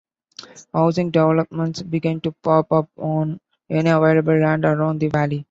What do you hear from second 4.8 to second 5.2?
the